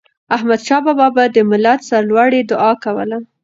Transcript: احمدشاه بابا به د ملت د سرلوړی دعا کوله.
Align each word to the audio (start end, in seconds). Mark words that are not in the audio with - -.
احمدشاه 0.35 0.81
بابا 0.85 1.07
به 1.15 1.23
د 1.35 1.37
ملت 1.49 1.79
د 1.83 1.87
سرلوړی 1.89 2.41
دعا 2.51 2.71
کوله. 2.83 3.17